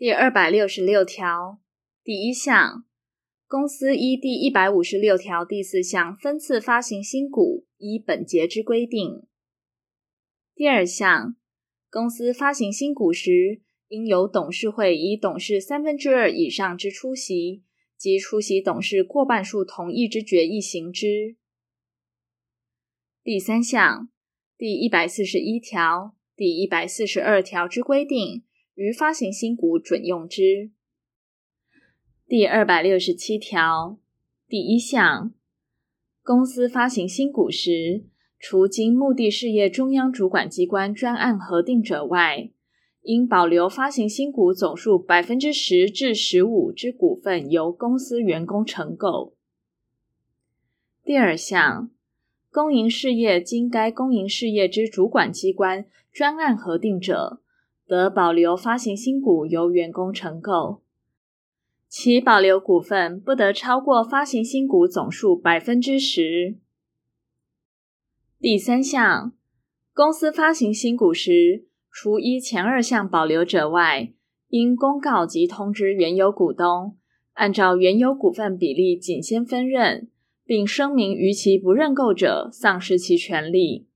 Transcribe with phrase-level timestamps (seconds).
[0.00, 1.60] 第二百六十六条
[2.02, 2.86] 第一项，
[3.46, 9.26] 公司依第一百五十六条第四项分次发行新股，依本节之规定。
[10.54, 11.36] 第二项，
[11.90, 17.62] 公司发行新股时，应由董事会以董事三分之二以上之出席
[17.98, 21.36] 及出席董事过半数同意之决议行之。
[23.22, 24.08] 第三项，
[24.56, 28.44] 第一百四十一条、第一百四十二条之规定，
[28.74, 30.70] 于发行新股准用之。
[32.26, 33.98] 第二百六十七条
[34.46, 35.32] 第一项，
[36.22, 38.04] 公司发行新股时，
[38.38, 42.50] 除经目的事业中央主管机关专案核定者外，
[43.02, 49.34] 应保留发行新股总数百分之十至十五之股份由公司员工承购。
[51.02, 51.90] 第二项，
[52.50, 57.39] 公营事业经该公营事业之主管机关专案核定者，
[57.90, 60.80] 得保留发行新股由员工承购，
[61.88, 66.56] 其保留股份不得超过发行新股总数百分之十。
[68.38, 69.32] 第三项，
[69.92, 74.12] 公司发行新股时，除依前二项保留者外，
[74.50, 76.96] 应公告及通知原有股东，
[77.32, 80.08] 按照原有股份比例仅先分认，
[80.44, 83.88] 并声明逾期不认购者，丧失其权利。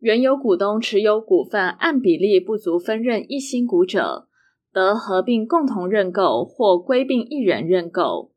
[0.00, 4.28] 原有股东持有股份按比例不足分认一新股者，
[4.72, 8.30] 得合并共同认购或归并一人认购。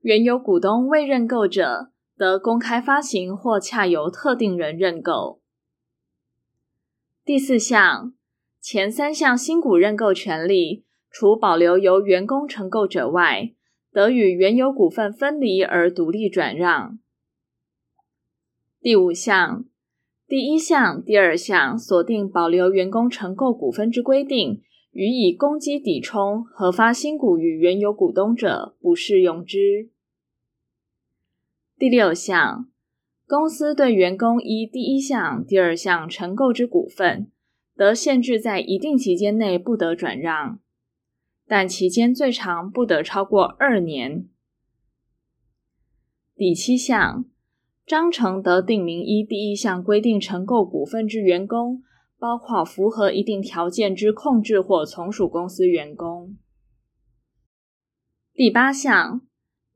[0.00, 5.40] 原有股东未认购者，得公开发行或洽由特定人认购。
[7.24, 8.12] 第四项，
[8.60, 13.52] 前三项新股认购权利，除保留由员工承购者外，
[13.92, 16.98] 得与原有股份分离而独立转让。
[18.80, 19.64] 第五项。
[20.28, 24.60] 第一项、第二项锁定保留员工承购股份之规定，
[24.90, 29.88] 予以公积抵充核发新股与原有股东者，不适用之。
[31.78, 32.68] 第六项，
[33.28, 37.30] 公司对员工依第一项、第二项承购之股份，
[37.76, 40.58] 得限制在一定期间内不得转让，
[41.46, 44.28] 但期间最长不得超过二年。
[46.34, 47.26] 第七项。
[47.86, 49.00] 章程得定名。
[49.00, 51.82] 一第一项规定承购股份之员工，
[52.18, 56.36] 包括符合一定条件之控制或从属公司员工。
[58.34, 59.20] 第八项，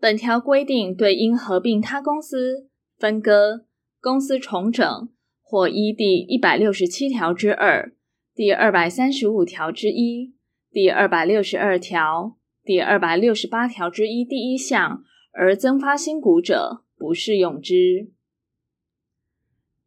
[0.00, 3.64] 本条规定对因合并他公司、分割、
[4.00, 5.08] 公司重整
[5.40, 7.92] 或依第一百六十七条之二、
[8.34, 10.34] 第二百三十五条之一、
[10.72, 18.10] 第二百六十二条、第二百六十八条之一第一项而增发新股者，不适用之。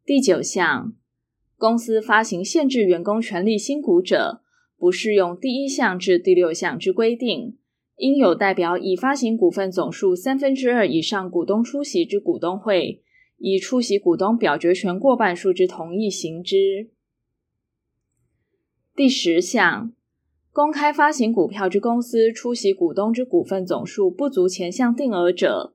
[0.04, 0.92] 第九项，
[1.56, 4.42] 公司发行限制员工权利新股者，
[4.76, 7.56] 不适用第一项至第六项之规定，
[7.98, 13.00] 应有代表已发行股份总数三分之二以上股东出席之股东会，
[13.38, 16.90] 以出席股东表决权过半数之同意行之。
[18.96, 19.92] 第十项，
[20.50, 25.73] 公开发行股票之公司出席股东之股份总数不足前项定额者，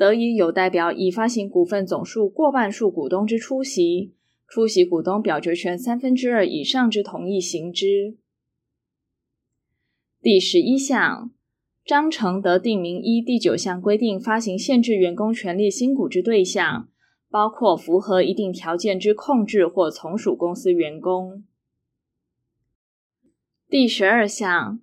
[0.00, 4.14] 得以有代表已发行股份总数过半数股东之出席，
[4.48, 8.16] 出席股东表决权三分之二以上之同意行之。
[10.22, 11.30] 第十一项，
[11.84, 16.88] 章程得定明依第九项规定发行限制员工权利新股之对象，
[17.28, 21.44] 包括符合一定条件之控制或从属公司员工。
[23.68, 24.80] 第十二项，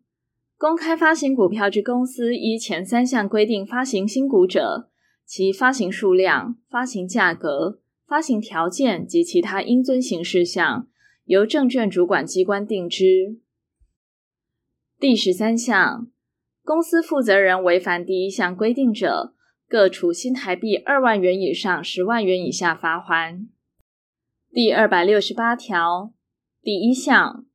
[0.60, 4.92] 公开发行股票之公司依前三项规定发行新股者，
[5.28, 10.88] 其发行数量、发行价格、发行条件及其他应遵行事项，
[11.26, 13.38] 由证券主管机关定之。
[14.98, 16.08] 第十三项，
[16.64, 19.34] 公司负责人违反第一项规定者，
[19.68, 23.48] 各处新台币二万元以上十万元以下罚锾。
[24.50, 26.14] 第二百六十八条
[26.62, 27.46] 第一项，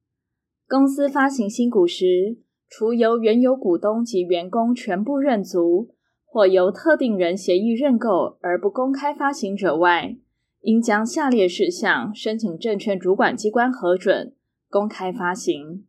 [0.68, 2.36] 公司发行新股时，
[2.68, 5.94] 除由原有股东及员工全部认足。
[6.32, 10.16] 或由特定人协议认购而不公开发行者外，
[10.62, 14.34] 应将下列事项申请证券主管机关核准，
[14.70, 15.84] 公开发行：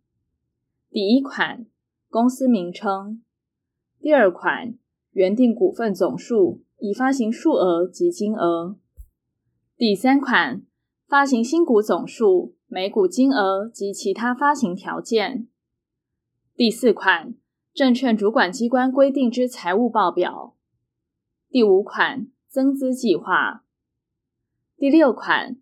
[0.92, 1.66] 第一款，
[2.10, 3.22] 公司名称；
[4.02, 4.78] 第二款，
[5.14, 8.76] 原定股份总数、已发行数额及金额；
[9.78, 10.62] 第三款，
[11.08, 15.48] 发行新股总数、每股金额及其他发行条件；
[16.54, 17.34] 第四款。
[17.74, 20.54] 证券主管机关规定之财务报表。
[21.50, 23.64] 第五款，增资计划。
[24.78, 25.58] 第六款，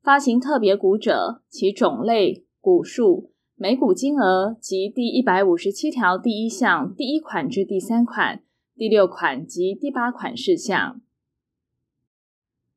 [0.00, 8.44] 发行特别股者，其种类、股数每股金额及第一百五十七条第一项第一款至第三款、
[8.76, 11.00] 第六款及第八款事项。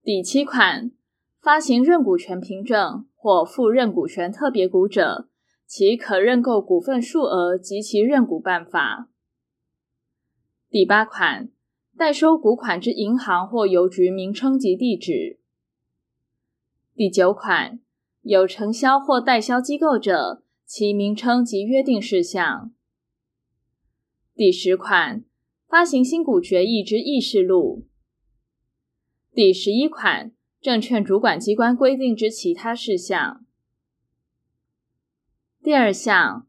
[0.01, 0.89] 第七款，
[1.39, 5.28] 发行认股权凭证或附认股权特别股者，
[5.69, 9.07] 其可认购股份数额及其认股办法。
[10.67, 11.51] 第八款，
[11.95, 15.39] 代收股款之银行或邮局名称及地址。
[16.95, 17.79] 第九款，
[18.23, 22.73] 有承销或代销机构者，其名称及约定事项。
[24.33, 25.23] 第十款，
[25.67, 27.85] 发行新股决议之议事录。
[29.31, 33.45] 第十一款，证券主管机关规定之其他事项。
[35.69, 36.47] 第二项，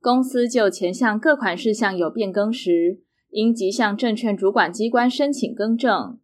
[0.00, 6.18] 公司就前项各款事项有变更时，应即向证券主管机关申请更正。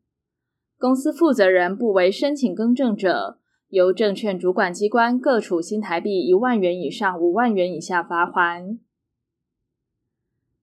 [0.79, 8.79] 公司负责人不为申请更正者，由证券主管机关各处新台币一万元以上五万元以下罚锾。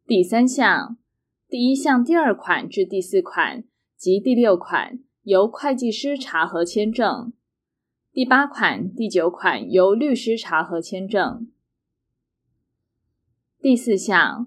[0.08, 0.98] 第三项，
[1.48, 3.64] 第一项第二款至第四款
[3.96, 4.98] 及第六款。
[5.22, 7.32] 由会计师查核签证，
[8.12, 11.48] 第八款、第九款由律师查核签证。
[13.66, 14.46] 第四项，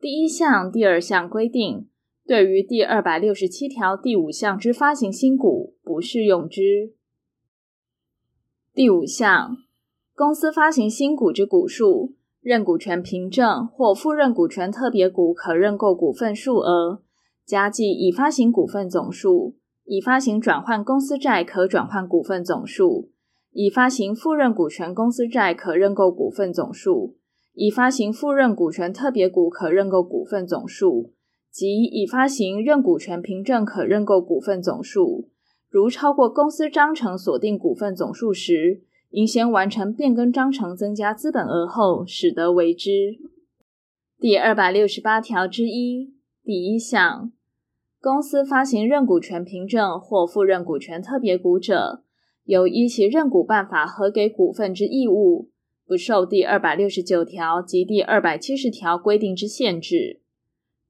[0.00, 1.86] 第一项、第二项规定，
[2.26, 6.92] 对于第二百六十七条第五项之发行新股不适用之。
[8.74, 9.58] 第五项，
[10.12, 17.00] 公司发行新股之股数、认股权凭证或附认股权特别股可认购股份数额，
[17.46, 19.54] 加计已发行股份总数。
[19.84, 23.12] 已发行转换公司债可转换股份总数，
[23.52, 27.14] 已发行附认股权公司债可认购股份总数，
[27.60, 31.10] 已发行附认股权特别股可认购股份总数，
[31.50, 35.28] 及已发行认股权凭证可认购股份总数，
[35.68, 43.18] 如超过公司章程锁定股份总数时，应先完成变更章程增加资本额后，使得为之。
[44.20, 46.14] 第二百六十八条之一
[46.44, 47.32] 第一项。
[48.00, 52.04] 公司发行认股权凭证或附认股权特别股者，
[52.44, 55.48] 有依其认股办法核给股份之义务，
[55.88, 60.20] 不受第二百六十九条及第二百七十条规定之限制，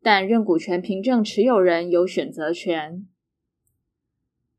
[0.02, 3.06] 但认股权凭证持有人有选择权。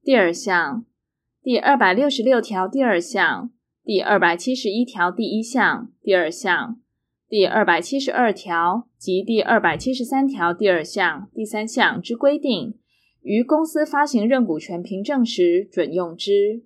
[0.02, 0.86] 第二项，
[1.44, 3.52] 第二百六十六条第二项，
[3.84, 6.80] 第二百七十一条第一项第二项。
[7.28, 12.80] 第二百七十二条及第二百七十三条第二项、第三项之规定，
[13.22, 16.64] 于公司发行认股权凭证时准用之。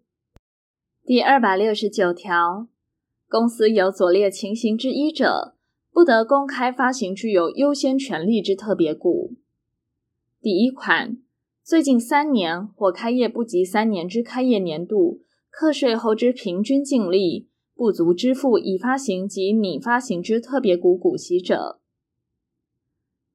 [1.03, 2.67] 第二百六十九条，
[3.33, 5.56] 公司有左列情形之一者，
[5.91, 9.33] 不得公开发行具有优先权利之特别股。
[10.39, 11.18] 第一款，
[11.63, 17.50] 最近三年或开业不及三年之开业年度，课税后之平均净利。
[17.74, 21.79] 不足支付已发行及拟发行之特别股股息者。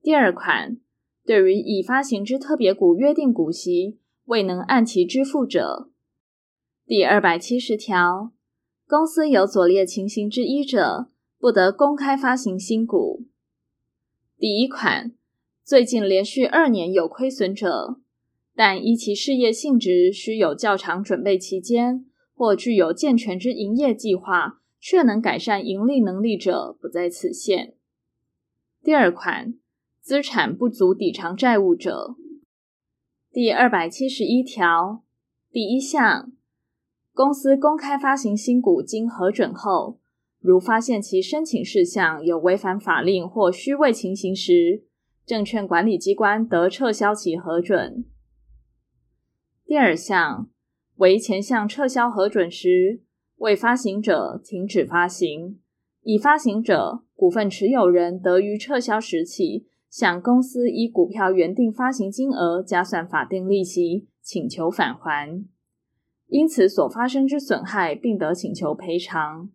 [0.01, 0.79] 第二款，
[1.25, 5.91] 对于已发行之特别股约定股息未能按期支付者。
[6.87, 8.31] 第二百七十条，
[8.89, 13.27] 公司有左列情形之一者，不得公开发行新股。
[14.39, 15.13] 第一款，
[15.63, 18.01] 最近连续二年有亏损者，
[18.55, 22.07] 但依其事业性质需有较长准备期间。
[22.33, 27.75] 或具有健全之营业计划，却能改善盈利能力者，不在此限。
[28.81, 29.55] 第二款，
[30.01, 32.15] 资产不足抵偿债务者。
[33.33, 35.03] 第二百七十一条
[35.51, 36.31] 第一项，
[37.19, 39.99] 公司公开发行新股经核准后，
[40.39, 44.85] 如发现其申请事项有违反法令或虚伪情形时，
[45.27, 48.05] 证券管理机关得撤销其核准。
[49.67, 50.49] 第二项。
[50.99, 53.03] 为前项撤销核准时，
[53.39, 55.57] 未发行者停止发行；
[56.03, 65.45] 已发行者，股份持有人得于撤销时起向公司依股票原定发行金额加算法定利息，请求返还。
[66.29, 69.51] 因此所发生之损害，并得请求赔偿。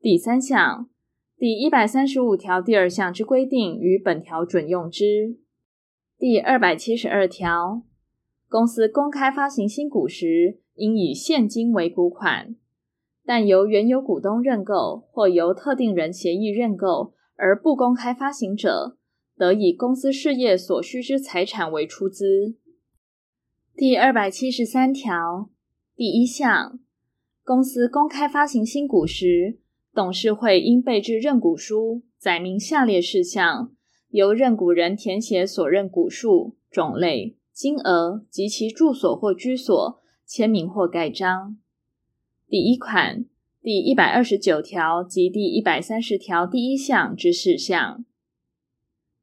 [0.00, 0.88] 第三项，
[1.36, 5.36] 第一百三十五条第二项之规定与本条准用之。
[6.16, 7.82] 第二百七十二条。
[8.48, 12.54] 公司公开发行新股时，应以现金为股款，
[13.24, 18.96] 但由原有股东认购或由特定人协议认购而不公开发行者，
[19.36, 22.54] 得以公司事业所需之财产为出资。
[23.76, 25.50] 第二百七十三条
[25.96, 26.78] 第一项，
[27.42, 29.58] 公司公开发行新股时，
[29.92, 33.72] 董事会应备置认股书，载明下列事项，
[34.10, 37.36] 由认股人填写所认股数、种类。
[37.52, 41.56] 金额及其住所或居所，签名或盖章。
[42.46, 43.24] 第一款，
[43.60, 48.04] 第一百二十九条及第一百三十条第一项之事项。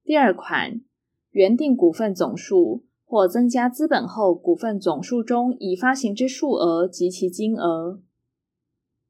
[0.04, 0.82] 第二款，
[1.30, 8.00] 原定股份总数或增加资本后股份总数中已发行之数额及其金额。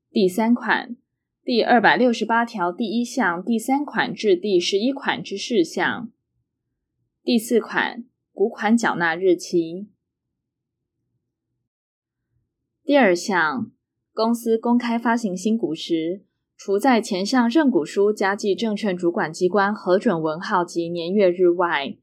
[0.10, 0.98] 第三款，
[1.44, 6.10] 第二百六十八条第一项第三款至第十一款之事项。
[7.22, 8.04] 第四款，
[8.34, 9.88] 股款缴纳日期。
[12.84, 13.70] 第二项。
[14.14, 16.26] 公司公开发行新股时，
[16.58, 21.98] 除在前项认股书加记证券主管机关核准文号及年月日外，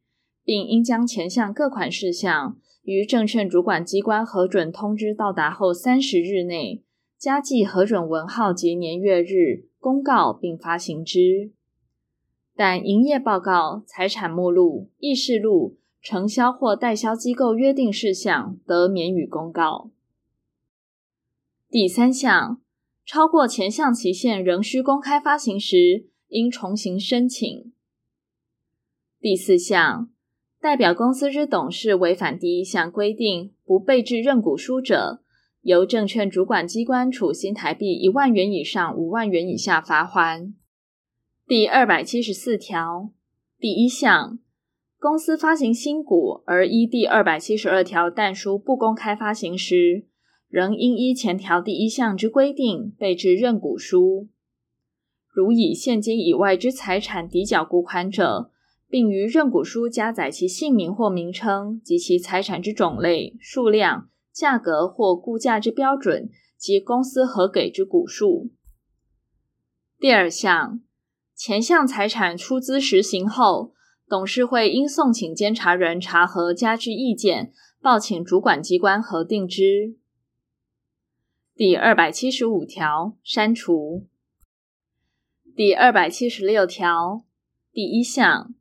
[0.48, 6.82] 并应将前项各款事项于证券主管机关核准通知到达后三十日内，
[7.18, 11.52] 加记核准文号及年月日，公告并发行之。
[12.56, 19.90] 但营业报告、财产目录、议事录、承销或代销机构约定事项，得免予公告。
[21.68, 22.62] 第三项，
[23.04, 27.70] 超过前项期限仍需公开发行时，应重新申请。
[29.20, 30.08] 第四项，
[30.60, 35.20] 代表公司之董事违反第一项规定，不备置认股书者，
[35.62, 40.52] 由证券主管机关处新台币一万元以上五万元以下罚锾。
[41.46, 43.10] 第二百七十四条
[43.60, 44.40] 第一项，
[44.98, 50.06] 公司发行新股而依第二百七十二条但书不公开发行时，
[50.48, 54.26] 仍应依前条第一项之规定备置认股书。
[55.32, 58.50] 如以现金以外之财产抵缴股款者，
[58.88, 68.50] 并于认股书加载其姓名或名称及其财产之种类、数量、价格或估价之标准及公司核给之股数。
[69.98, 70.80] 第二项，
[71.34, 73.74] 前项财产出资实行后，
[74.08, 79.96] 董事会应送请监察人查核加具意见，报请主管机关核定之。
[81.54, 84.06] 第二百七十五条删除。
[85.54, 87.24] 第二百七十六条
[87.72, 88.54] 第一项，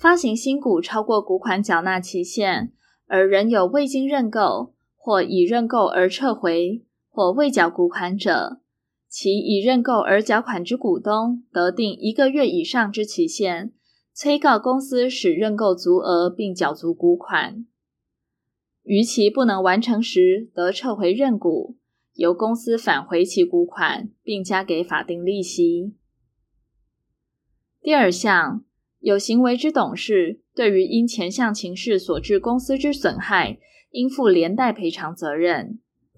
[0.00, 2.72] 发行新股超过股款缴纳期限，
[3.06, 8.62] 而仍有未经认购或已认购而撤回或未缴股款者，
[9.10, 13.74] 其已认购而缴款之股东，得定一个月以上之期限，
[14.14, 17.66] 催告公司使认购足额并缴足股款。
[18.84, 21.76] 逾期不能完成时，得撤回认股。
[22.14, 25.92] 由公司返回其股款，并加给法定利息。
[27.82, 28.64] 第二项，
[29.00, 33.58] 有行为之董事，对于因前项情事所致公司之损害，
[33.90, 35.80] 应负连带赔偿责任，